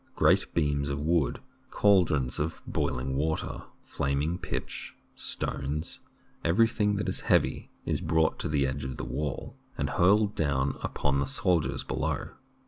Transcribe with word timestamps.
Great 0.15 0.51
beams 0.55 0.89
of 0.89 0.99
wood, 0.99 1.41
cal 1.71 2.03
drons 2.03 2.39
of 2.39 2.59
boiling 2.65 3.15
water, 3.15 3.65
flaming 3.83 4.39
pitch, 4.39 4.95
stones— 5.13 5.99
everything 6.43 6.95
that 6.95 7.07
is 7.07 7.19
heavy— 7.29 7.69
is 7.85 8.01
brought 8.01 8.39
to 8.39 8.49
the 8.49 8.65
edge 8.65 8.83
of 8.83 8.97
the 8.97 9.05
wall 9.05 9.59
and 9.77 9.91
hurled 9.91 10.33
down 10.33 10.75
upon 10.81 11.19
the 11.19 11.27
soldiers 11.27 11.83
be 11.83 11.93
low. 11.93 12.29